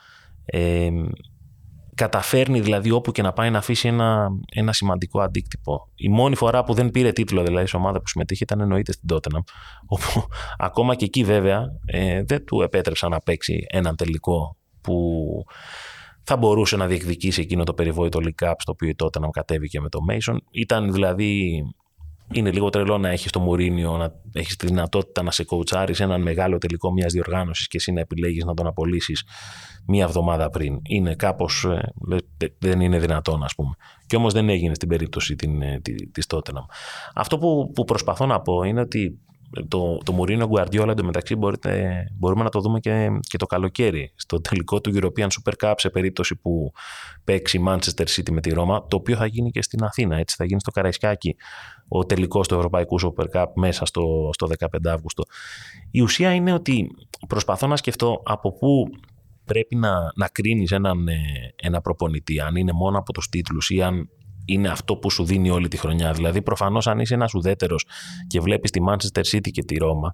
καταφέρνει 2.00 2.61
δηλαδή 2.61 2.90
όπου 2.90 3.12
και 3.12 3.23
να 3.23 3.33
πάει 3.33 3.50
να 3.50 3.59
αφήσει 3.59 3.88
ένα, 3.88 4.28
ένα 4.54 4.73
σημαντικό 4.73 5.21
αντίκτυπο. 5.21 5.88
Η 5.95 6.09
μόνη 6.09 6.37
φορά 6.37 6.64
που 6.64 6.75
δεν 6.75 6.90
πήρε 6.90 7.12
τίτλο 7.12 7.42
δηλαδή 7.42 7.66
σε 7.66 7.76
ομάδα 7.76 7.99
που 7.99 8.09
συμμετείχε 8.09 8.45
ήταν 8.45 8.61
εννοείται 8.61 8.92
στην 8.92 9.09
Τότεναμ, 9.09 9.42
όπου 9.87 10.26
ακόμα 10.59 10.95
και 10.95 11.04
εκεί 11.04 11.25
βέβαια 11.25 11.64
ε, 11.87 12.23
δεν 12.23 12.45
του 12.45 12.62
επέτρεψαν 12.62 13.11
να 13.11 13.21
παίξει 13.21 13.66
έναν 13.69 13.97
τελικό 13.97 14.57
που 14.80 14.97
θα 16.23 16.37
μπορούσε 16.37 16.76
να 16.76 16.87
διεκδικήσει 16.87 17.40
εκείνο 17.40 17.64
το 17.64 17.75
περιβόητο 17.75 18.21
League 18.23 18.47
Cup 18.47 18.54
στο 18.59 18.73
οποίο 18.73 18.88
η 18.88 18.95
Τότεναμ 18.95 19.30
κατέβηκε 19.30 19.80
με 19.80 19.88
το 19.88 19.99
Mason. 20.11 20.37
Ήταν 20.50 20.92
δηλαδή 20.92 21.62
είναι 22.32 22.50
λίγο 22.50 22.70
τρελό 22.70 22.99
να 22.99 23.08
έχεις 23.08 23.30
το 23.30 23.40
Μουρίνιο, 23.40 23.96
να 23.96 24.12
έχεις 24.32 24.56
τη 24.56 24.66
δυνατότητα 24.66 25.22
να 25.22 25.30
σε 25.30 25.44
κοουτσάρεις 25.44 26.00
έναν 26.00 26.22
μεγάλο 26.22 26.58
τελικό 26.58 26.92
μιας 26.92 27.12
διοργάνωσης 27.12 27.68
και 27.68 27.76
εσύ 27.76 27.92
να 27.92 28.00
επιλέγεις 28.00 28.44
να 28.44 28.54
τον 28.54 28.66
απολύσεις 28.66 29.25
μία 29.87 30.04
εβδομάδα 30.04 30.50
πριν. 30.50 30.80
Είναι 30.82 31.14
κάπως. 31.14 31.64
Ε, 31.64 31.92
δεν 32.58 32.80
είναι 32.80 32.99
δυνατόν, 32.99 33.42
ας 33.42 33.54
πούμε. 33.54 33.75
Και 34.06 34.16
όμως 34.16 34.32
δεν 34.32 34.49
έγινε 34.49 34.75
στην 34.75 34.88
περίπτωση 34.88 35.37
ε, 35.60 35.78
τη 36.12 36.26
Τότεναμ. 36.26 36.64
Αυτό 37.14 37.38
που, 37.38 37.70
που 37.75 37.84
προσπαθώ 37.84 38.26
να 38.26 38.40
πω 38.40 38.62
είναι 38.62 38.80
ότι 38.80 39.18
το, 39.69 39.99
το 40.04 40.12
Μουρίνο 40.12 40.47
Γκουαρδιόλα 40.47 40.92
εντωμεταξύ 40.92 41.35
μπορείτε, 41.35 42.04
μπορούμε 42.19 42.42
να 42.42 42.49
το 42.49 42.61
δούμε 42.61 42.80
και, 42.80 43.09
και 43.21 43.37
το 43.37 43.47
καλοκαίρι 43.47 44.12
στο 44.14 44.40
τελικό 44.40 44.80
του 44.80 44.92
European 44.95 45.26
Super 45.26 45.52
Cup 45.62 45.75
σε 45.76 45.90
περίπτωση 45.90 46.37
που 46.37 46.73
παίξει 47.25 47.57
η 47.57 47.64
Manchester 47.66 48.04
City 48.04 48.30
με 48.30 48.40
τη 48.40 48.50
Ρώμα 48.50 48.87
το 48.87 48.97
οποίο 48.97 49.16
θα 49.16 49.26
γίνει 49.26 49.50
και 49.50 49.62
στην 49.62 49.85
Αθήνα 49.85 50.16
έτσι 50.16 50.37
θα 50.38 50.45
γίνει 50.45 50.61
στο 50.61 50.71
Καραϊσκάκι 50.71 51.37
ο 51.88 52.04
τελικός 52.04 52.49
του 52.49 52.54
Ευρωπαϊκού 52.54 53.00
Super 53.00 53.25
Cup 53.35 53.47
μέσα 53.54 53.85
στο, 53.85 54.30
στο 54.33 54.49
15 54.59 54.66
Αύγουστο. 54.85 55.23
Η 55.90 56.00
ουσία 56.00 56.35
είναι 56.35 56.52
ότι 56.52 56.90
προσπαθώ 57.28 57.66
να 57.66 57.76
σκεφτώ 57.76 58.23
από 58.25 58.52
πού 58.52 58.90
πρέπει 59.45 59.76
να, 59.76 60.12
να 60.14 60.28
κρίνεις 60.28 60.71
έναν, 60.71 61.09
ε, 61.09 61.19
ένα 61.57 61.80
προπονητή 61.80 62.40
αν 62.40 62.57
είναι 62.57 62.73
μόνο 62.73 62.99
από 62.99 63.12
τους 63.12 63.28
τίτλους 63.28 63.71
ή 63.71 63.83
αν 63.83 64.09
είναι 64.44 64.68
αυτό 64.68 64.97
που 64.97 65.11
σου 65.11 65.25
δίνει 65.25 65.50
όλη 65.50 65.68
τη 65.68 65.76
χρονιά. 65.76 66.12
Δηλαδή, 66.12 66.42
προφανώς, 66.42 66.87
αν 66.87 66.99
είσαι 66.99 67.14
ένας 67.14 67.35
ουδέτερος 67.35 67.87
και 68.26 68.40
βλέπεις 68.40 68.70
τη 68.70 68.80
Manchester 68.88 69.23
City 69.35 69.50
και 69.50 69.62
τη 69.62 69.76
Ρώμα, 69.76 70.12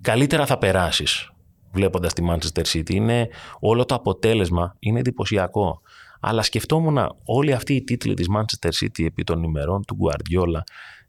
καλύτερα 0.00 0.46
θα 0.46 0.58
περάσεις 0.58 1.30
βλέποντας 1.72 2.12
τη 2.12 2.22
Manchester 2.30 2.62
City. 2.72 2.90
Είναι, 2.90 3.28
όλο 3.60 3.84
το 3.84 3.94
αποτέλεσμα 3.94 4.76
είναι 4.78 4.98
εντυπωσιακό. 4.98 5.80
Αλλά 6.20 6.42
σκεφτόμουν 6.42 6.98
όλοι 7.24 7.52
αυτοί 7.52 7.74
οι 7.74 7.84
τίτλοι 7.84 8.14
της 8.14 8.26
Manchester 8.36 8.70
City 8.84 9.04
επί 9.04 9.24
των 9.24 9.42
ημερών 9.42 9.84
του 9.84 9.96
Guardiola 10.00 10.60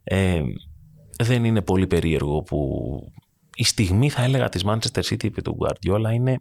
ε, 0.04 0.42
δεν 1.24 1.46
είναι 1.46 1.62
πολύ 1.62 1.88
περίεργο 1.88 2.42
που 2.42 2.60
η 3.56 3.64
στιγμή 3.64 4.10
θα 4.10 4.24
έλεγα 4.24 4.50
της 4.50 4.64
Manchester 4.66 5.02
City 5.02 5.24
επί 5.24 5.42
του 5.42 5.58
Guardiola 5.60 6.14
είναι 6.14 6.38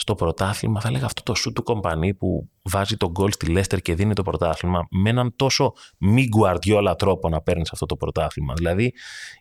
στο 0.00 0.14
πρωτάθλημα, 0.14 0.80
θα 0.80 0.88
έλεγα 0.88 1.04
αυτό 1.04 1.22
το 1.22 1.34
σου 1.34 1.52
του 1.52 1.62
κομπανί 1.62 2.14
που 2.14 2.48
βάζει 2.62 2.96
τον 2.96 3.10
γκολ 3.10 3.32
στη 3.32 3.46
Λέστερ 3.46 3.80
και 3.80 3.94
δίνει 3.94 4.14
το 4.14 4.22
πρωτάθλημα 4.22 4.86
με 4.90 5.10
έναν 5.10 5.32
τόσο 5.36 5.72
μη 5.98 6.28
γκουαρδιόλα 6.28 6.96
τρόπο 6.96 7.28
να 7.28 7.40
παίρνεις 7.40 7.72
αυτό 7.72 7.86
το 7.86 7.96
πρωτάθλημα. 7.96 8.54
Δηλαδή 8.56 8.92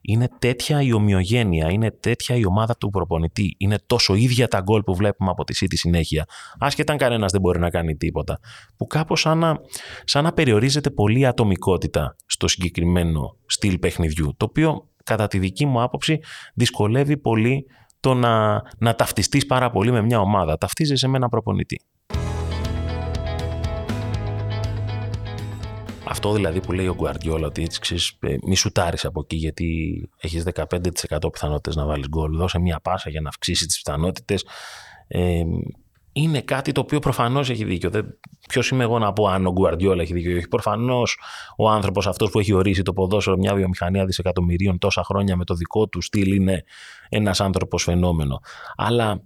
είναι 0.01 0.29
τέτοια 0.39 0.81
η 0.81 0.93
ομοιογένεια, 0.93 1.71
είναι 1.71 1.91
τέτοια 1.91 2.35
η 2.35 2.45
ομάδα 2.45 2.77
του 2.77 2.89
προπονητή, 2.89 3.55
είναι 3.57 3.79
τόσο 3.85 4.13
ίδια 4.13 4.47
τα 4.47 4.59
γκολ 4.59 4.83
που 4.83 4.95
βλέπουμε 4.95 5.29
από 5.29 5.43
τη 5.43 5.57
City 5.61 5.75
συνέχεια, 5.75 6.25
άσχετα 6.59 6.91
αν 6.91 6.97
κανένας 6.97 7.31
δεν 7.31 7.41
μπορεί 7.41 7.59
να 7.59 7.69
κάνει 7.69 7.95
τίποτα, 7.95 8.39
που 8.77 8.87
κάπως 8.87 9.19
σαν 9.19 9.37
να, 9.37 9.59
σαν 10.03 10.23
να 10.23 10.33
περιορίζεται 10.33 10.89
πολύ 10.89 11.19
η 11.19 11.25
ατομικότητα 11.25 12.15
στο 12.25 12.47
συγκεκριμένο 12.47 13.35
στυλ 13.45 13.77
παιχνιδιού, 13.77 14.33
το 14.37 14.45
οποίο 14.45 14.87
κατά 15.03 15.27
τη 15.27 15.39
δική 15.39 15.65
μου 15.65 15.81
άποψη 15.81 16.19
δυσκολεύει 16.53 17.17
πολύ 17.17 17.65
το 17.99 18.13
να, 18.13 18.63
να 18.77 18.95
ταυτιστείς 18.95 19.45
πάρα 19.45 19.71
πολύ 19.71 19.91
με 19.91 20.01
μια 20.01 20.19
ομάδα. 20.19 20.57
Ταυτίζεσαι 20.57 21.07
με 21.07 21.17
ένα 21.17 21.29
προπονητή. 21.29 21.81
Αυτό 26.03 26.33
δηλαδή 26.33 26.59
που 26.59 26.71
λέει 26.71 26.87
ο 26.87 26.95
Γκουαρδιόλα 26.95 27.47
ότι 27.47 27.63
έτσι 27.63 27.79
ξέρεις, 27.79 28.17
ε, 28.19 28.35
μη 28.45 28.55
σουτάρεις 28.55 29.05
από 29.05 29.19
εκεί 29.23 29.35
γιατί 29.35 30.09
έχεις 30.17 30.43
15% 30.43 31.31
πιθανότητες 31.31 31.75
να 31.75 31.85
βάλεις 31.85 32.07
γκολ. 32.07 32.37
Δώσε 32.37 32.59
μια 32.59 32.79
πάσα 32.79 33.09
για 33.09 33.21
να 33.21 33.29
αυξήσεις 33.29 33.67
τις 33.67 33.81
πιθανότητες. 33.81 34.45
Ε, 35.07 35.43
είναι 36.11 36.41
κάτι 36.41 36.71
το 36.71 36.81
οποίο 36.81 36.99
προφανώς 36.99 37.49
έχει 37.49 37.63
δίκιο. 37.63 37.89
Ποιος 38.49 38.69
είμαι 38.69 38.83
εγώ 38.83 38.99
να 38.99 39.13
πω 39.13 39.27
αν 39.27 39.45
ο 39.45 39.51
Γκουαρδιόλα 39.51 40.01
έχει 40.01 40.13
δίκιο. 40.13 40.41
Προφανώς 40.49 41.19
ο 41.57 41.69
άνθρωπος 41.69 42.07
αυτός 42.07 42.29
που 42.29 42.39
έχει 42.39 42.53
ορίσει 42.53 42.81
το 42.81 42.93
ποδόσφαιρο 42.93 43.37
μια 43.37 43.53
βιομηχανία 43.53 44.05
δισεκατομμυρίων 44.05 44.77
τόσα 44.77 45.03
χρόνια 45.03 45.35
με 45.35 45.43
το 45.43 45.53
δικό 45.53 45.87
του 45.87 46.01
στυλ 46.01 46.35
είναι 46.35 46.63
ένας 47.09 47.41
άνθρωπος 47.41 47.83
φαινόμενο. 47.83 48.39
Αλλά 48.75 49.21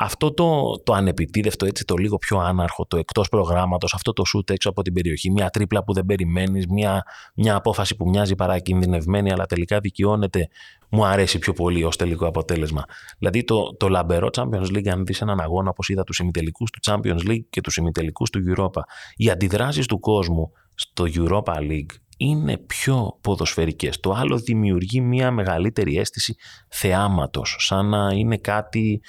αυτό 0.00 0.34
το, 0.34 0.78
το 0.84 0.92
ανεπιτίδευτο, 0.92 1.66
έτσι 1.66 1.84
το 1.84 1.94
λίγο 1.96 2.18
πιο 2.18 2.38
άναρχο, 2.38 2.86
το 2.86 2.96
εκτός 2.96 3.28
προγράμματος, 3.28 3.94
αυτό 3.94 4.12
το 4.12 4.24
σουτ 4.24 4.50
έξω 4.50 4.68
από 4.68 4.82
την 4.82 4.92
περιοχή, 4.92 5.30
μια 5.30 5.48
τρίπλα 5.48 5.84
που 5.84 5.92
δεν 5.92 6.04
περιμένεις, 6.06 6.66
μια, 6.66 7.02
μια 7.34 7.54
απόφαση 7.54 7.96
που 7.96 8.08
μοιάζει 8.08 8.34
παρακινδυνευμένη, 8.34 9.32
αλλά 9.32 9.46
τελικά 9.46 9.80
δικαιώνεται, 9.80 10.48
μου 10.88 11.04
αρέσει 11.04 11.38
πιο 11.38 11.52
πολύ 11.52 11.84
ως 11.84 11.96
τελικό 11.96 12.26
αποτέλεσμα. 12.26 12.84
Δηλαδή 13.18 13.44
το, 13.44 13.76
το 13.76 13.88
λαμπερό 13.88 14.28
Champions 14.32 14.76
League, 14.76 14.88
αν 14.88 15.04
δεις 15.04 15.20
έναν 15.20 15.40
αγώνα 15.40 15.70
όπως 15.70 15.88
είδα 15.88 16.04
τους 16.04 16.18
ημιτελικούς 16.18 16.70
του 16.70 16.80
Champions 16.82 17.28
League 17.30 17.44
και 17.50 17.60
τους 17.60 17.76
ημιτελικούς 17.76 18.30
του 18.30 18.38
Europa, 18.58 18.80
οι 19.16 19.30
αντιδράσεις 19.30 19.86
του 19.86 20.00
κόσμου 20.00 20.52
στο 20.74 21.04
Europa 21.14 21.54
League 21.54 21.96
είναι 22.16 22.56
πιο 22.58 23.18
ποδοσφαιρικές. 23.20 24.00
Το 24.00 24.12
άλλο 24.12 24.38
δημιουργεί 24.38 25.00
μια 25.00 25.30
μεγαλύτερη 25.30 25.96
αίσθηση 25.96 26.36
θεάματος, 26.68 27.56
σαν 27.58 27.88
να 27.88 28.12
είναι 28.14 28.36
κάτι 28.36 29.00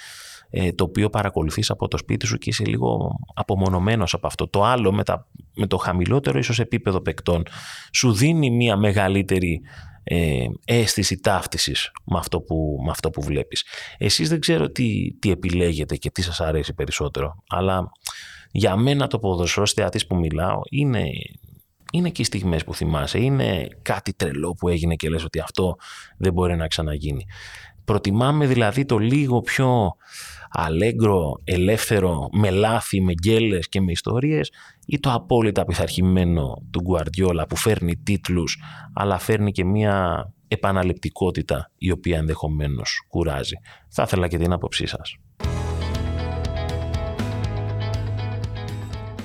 ε, 0.49 0.71
το 0.71 0.83
οποίο 0.83 1.09
παρακολουθείς 1.09 1.69
από 1.69 1.87
το 1.87 1.97
σπίτι 1.97 2.25
σου 2.25 2.37
και 2.37 2.49
είσαι 2.49 2.65
λίγο 2.65 3.19
απομονωμένος 3.33 4.13
από 4.13 4.27
αυτό. 4.27 4.47
Το 4.47 4.63
άλλο 4.63 4.91
με, 4.91 5.03
με 5.55 5.67
το 5.67 5.77
χαμηλότερο 5.77 6.37
ίσως 6.37 6.59
επίπεδο 6.59 7.01
παικτών 7.01 7.43
σου 7.93 8.13
δίνει 8.13 8.51
μια 8.51 8.77
μεγαλύτερη 8.77 9.61
ε, 10.03 10.45
αίσθηση 10.65 11.17
ταύτισης 11.17 11.91
με 12.05 12.17
αυτό, 12.17 12.41
που, 12.41 12.81
με 12.85 12.91
αυτό 12.91 13.09
που 13.09 13.21
βλέπεις. 13.21 13.65
Εσείς 13.97 14.29
δεν 14.29 14.39
ξέρω 14.39 14.69
τι, 14.69 15.13
τι 15.19 15.31
επιλέγετε 15.31 15.95
και 15.95 16.09
τι 16.09 16.21
σας 16.21 16.41
αρέσει 16.41 16.73
περισσότερο, 16.73 17.43
αλλά 17.47 17.91
για 18.51 18.75
μένα 18.75 19.07
το 19.07 19.19
ποδοσφαιρό 19.19 19.67
θεατής 19.67 20.07
που 20.07 20.15
μιλάω 20.15 20.59
είναι, 20.69 21.09
είναι 21.91 22.09
και 22.09 22.21
οι 22.21 22.25
στιγμές 22.25 22.63
που 22.63 22.73
θυμάσαι, 22.73 23.19
είναι 23.19 23.67
κάτι 23.81 24.13
τρελό 24.13 24.51
που 24.51 24.69
έγινε 24.69 24.95
και 24.95 25.09
λες 25.09 25.23
ότι 25.23 25.39
αυτό 25.39 25.75
δεν 26.17 26.33
μπορεί 26.33 26.55
να 26.55 26.67
ξαναγίνει. 26.67 27.25
Προτιμάμε 27.85 28.45
δηλαδή 28.45 28.85
το 28.85 28.97
λίγο 28.97 29.41
πιο 29.41 29.95
αλέγκρο, 30.49 31.35
ελεύθερο, 31.43 32.29
με 32.31 32.49
λάθη, 32.49 33.01
με 33.01 33.13
γκέλες 33.13 33.69
και 33.69 33.81
με 33.81 33.91
ιστορίες 33.91 34.51
ή 34.85 34.99
το 34.99 35.11
απόλυτα 35.13 35.65
πειθαρχημένο 35.65 36.53
του 36.71 36.81
Γκουαρδιόλα 36.81 37.47
που 37.47 37.55
φέρνει 37.55 37.95
τίτλους 37.95 38.61
αλλά 38.93 39.17
φέρνει 39.17 39.51
και 39.51 39.65
μια 39.65 40.27
επαναληπτικότητα 40.47 41.71
η 41.77 41.91
οποία 41.91 42.17
ενδεχομένως 42.17 43.05
κουράζει. 43.07 43.55
Θα 43.89 44.03
ήθελα 44.03 44.27
και 44.27 44.37
την 44.37 44.51
άποψή 44.51 44.85
σας. 44.85 45.17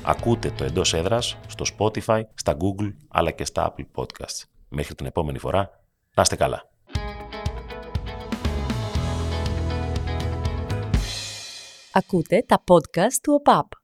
Ακούτε 0.07 0.51
το 0.51 0.65
εντός 0.65 0.95
έδρας 0.95 1.37
στο 1.47 1.65
Spotify, 1.79 2.23
στα 2.35 2.57
Google 2.57 2.93
αλλά 3.09 3.31
και 3.31 3.45
στα 3.45 3.75
Apple 3.75 4.03
Podcasts. 4.03 4.43
Μέχρι 4.69 4.95
την 4.95 5.07
επόμενη 5.07 5.39
φορά, 5.39 5.71
να 6.15 6.23
είστε 6.23 6.37
καλά. 6.37 6.69
Ακούτε 11.93 12.45
τα 12.47 12.65
podcast 12.71 13.15
του 13.23 13.33
ΟΠΑΠ. 13.33 13.83